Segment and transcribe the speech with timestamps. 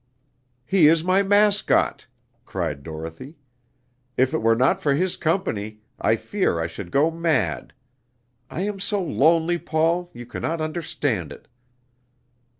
[0.65, 2.07] "He is my mascot!"
[2.43, 3.35] cried Dorothy.
[4.17, 7.71] "If it were not for his company, I fear I should go mad.
[8.49, 11.47] I am so lonely, Paul, you can not understand it."